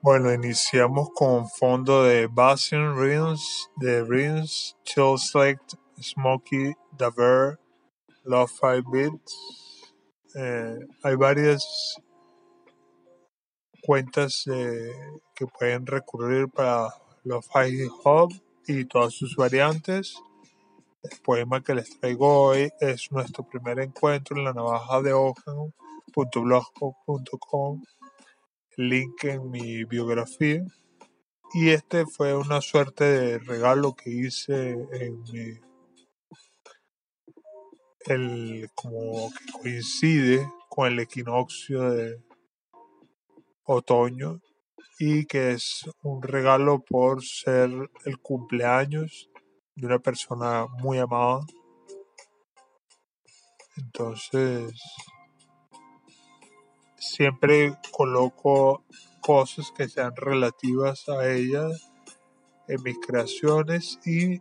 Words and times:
Bueno, 0.00 0.32
iniciamos 0.32 1.08
con 1.12 1.48
fondo 1.48 2.04
de 2.04 2.28
Basin 2.28 2.96
Rings, 2.96 3.68
de 3.78 4.04
Rings, 4.04 4.76
Chill 4.84 5.18
Select, 5.18 5.74
Smokey, 6.00 6.72
The 6.96 7.10
Bear, 7.16 7.58
Love 8.22 8.48
Five 8.48 8.84
Beats. 8.92 9.36
Eh, 10.36 10.78
hay 11.02 11.16
varias 11.16 11.96
cuentas 13.82 14.44
eh, 14.46 14.92
que 15.34 15.48
pueden 15.48 15.84
recurrir 15.84 16.48
para 16.48 16.94
Love 17.24 17.44
Five 17.52 17.88
Hub 18.04 18.32
y 18.68 18.84
todas 18.84 19.14
sus 19.14 19.34
variantes. 19.34 20.22
El 21.02 21.18
poema 21.24 21.60
que 21.60 21.74
les 21.74 21.98
traigo 21.98 22.44
hoy 22.44 22.70
es 22.80 23.10
nuestro 23.10 23.42
primer 23.48 23.80
encuentro 23.80 24.36
en 24.36 24.44
la 24.44 24.52
navaja 24.52 25.02
de 25.02 25.12
Ojan.blogspot.com 25.12 27.82
link 28.78 29.24
en 29.24 29.50
mi 29.50 29.84
biografía. 29.84 30.64
Y 31.52 31.70
este 31.70 32.06
fue 32.06 32.34
una 32.36 32.60
suerte 32.60 33.04
de 33.04 33.38
regalo 33.38 33.94
que 33.94 34.10
hice 34.10 34.70
en 34.92 35.22
mi, 35.22 35.58
el, 38.06 38.70
como 38.74 39.30
que 39.30 39.52
coincide 39.52 40.48
con 40.68 40.86
el 40.86 41.00
equinoccio 41.00 41.90
de 41.90 42.22
otoño 43.64 44.40
y 44.98 45.26
que 45.26 45.52
es 45.52 45.84
un 46.02 46.22
regalo 46.22 46.80
por 46.80 47.24
ser 47.24 47.70
el 48.04 48.18
cumpleaños 48.18 49.28
de 49.74 49.86
una 49.86 49.98
persona 49.98 50.66
muy 50.82 50.98
amada. 50.98 51.40
Entonces, 53.76 54.72
siempre 57.18 57.76
coloco 57.90 58.84
cosas 59.20 59.72
que 59.72 59.88
sean 59.88 60.14
relativas 60.14 61.08
a 61.08 61.28
ella 61.28 61.66
en 62.68 62.82
mis 62.84 62.96
creaciones 63.04 63.98
y 64.06 64.40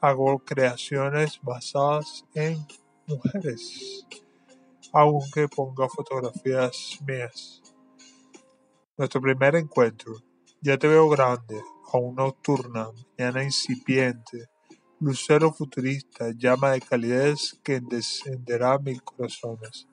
hago 0.00 0.38
creaciones 0.38 1.38
basadas 1.42 2.24
en 2.32 2.66
mujeres, 3.06 4.06
aunque 4.94 5.46
ponga 5.46 5.90
fotografías 5.90 6.98
mías. 7.06 7.60
Nuestro 8.96 9.20
primer 9.20 9.56
encuentro. 9.56 10.14
Ya 10.62 10.78
te 10.78 10.88
veo 10.88 11.10
grande, 11.10 11.60
aún 11.92 12.14
nocturna, 12.14 12.88
mañana 13.18 13.44
incipiente, 13.44 14.48
lucero 15.00 15.52
futurista, 15.52 16.30
llama 16.34 16.70
de 16.70 16.80
calidez 16.80 17.60
que 17.62 17.78
descenderá 17.80 18.78
mil 18.78 19.02
corazones. 19.02 19.86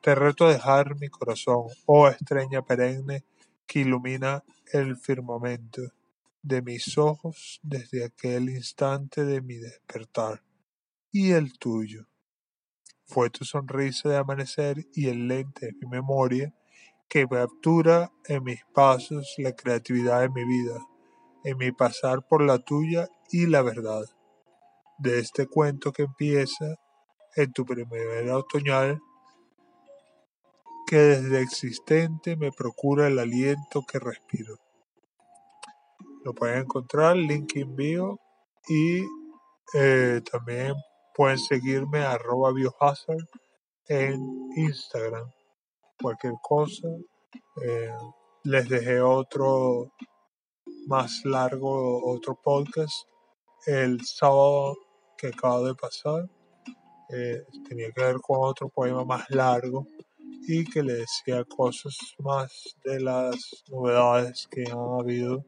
Te 0.00 0.14
reto 0.14 0.46
a 0.46 0.52
dejar 0.52 0.98
mi 0.98 1.10
corazón, 1.10 1.66
oh 1.84 2.08
estrella 2.08 2.62
perenne 2.62 3.22
que 3.66 3.80
ilumina 3.80 4.42
el 4.72 4.96
firmamento 4.96 5.82
de 6.42 6.62
mis 6.62 6.96
ojos 6.96 7.60
desde 7.62 8.06
aquel 8.06 8.48
instante 8.48 9.26
de 9.26 9.42
mi 9.42 9.56
despertar. 9.56 10.42
Y 11.12 11.32
el 11.32 11.58
tuyo. 11.58 12.06
Fue 13.04 13.28
tu 13.28 13.44
sonrisa 13.44 14.08
de 14.08 14.16
amanecer 14.16 14.86
y 14.94 15.08
el 15.08 15.28
lente 15.28 15.66
de 15.66 15.72
mi 15.72 15.86
memoria 15.86 16.54
que 17.06 17.26
captura 17.26 18.10
en 18.26 18.42
mis 18.44 18.64
pasos 18.72 19.34
la 19.36 19.54
creatividad 19.54 20.22
de 20.22 20.30
mi 20.30 20.46
vida, 20.46 20.78
en 21.44 21.58
mi 21.58 21.72
pasar 21.72 22.26
por 22.26 22.42
la 22.42 22.58
tuya 22.58 23.06
y 23.30 23.46
la 23.46 23.60
verdad. 23.60 24.04
De 24.96 25.18
este 25.18 25.46
cuento 25.46 25.92
que 25.92 26.04
empieza 26.04 26.80
en 27.36 27.52
tu 27.52 27.66
primavera 27.66 28.38
otoñal 28.38 28.98
que 30.90 30.96
desde 30.96 31.40
existente 31.40 32.34
me 32.34 32.50
procura 32.50 33.06
el 33.06 33.20
aliento 33.20 33.82
que 33.88 34.00
respiro. 34.00 34.56
Lo 36.24 36.34
pueden 36.34 36.62
encontrar, 36.62 37.14
link 37.14 37.54
en 37.54 37.76
bio 37.76 38.18
y 38.68 39.04
eh, 39.74 40.20
también 40.28 40.74
pueden 41.14 41.38
seguirme 41.38 42.00
arroba 42.00 42.52
biohazard 42.52 43.24
en 43.86 44.20
Instagram. 44.56 45.30
Cualquier 46.02 46.34
cosa. 46.42 46.88
Eh, 47.62 47.94
les 48.42 48.68
dejé 48.68 49.00
otro 49.00 49.92
más 50.88 51.24
largo, 51.24 52.04
otro 52.04 52.36
podcast 52.42 53.06
el 53.64 54.04
sábado 54.04 54.76
que 55.16 55.28
acaba 55.28 55.60
de 55.60 55.74
pasar. 55.76 56.28
Eh, 57.10 57.44
tenía 57.68 57.92
que 57.92 58.02
ver 58.02 58.16
con 58.16 58.38
otro 58.40 58.68
poema 58.68 59.04
más 59.04 59.30
largo 59.30 59.86
y 60.46 60.64
que 60.64 60.82
le 60.82 60.94
decía 60.94 61.44
cosas 61.44 61.96
más 62.18 62.76
de 62.84 63.00
las 63.00 63.36
novedades 63.70 64.48
que 64.50 64.64
han 64.70 65.00
habido 65.00 65.44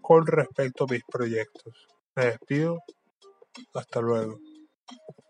con 0.00 0.26
respecto 0.26 0.84
a 0.84 0.92
mis 0.92 1.02
proyectos. 1.04 1.74
Me 2.14 2.26
despido. 2.26 2.78
Hasta 3.74 4.00
luego. 4.00 4.38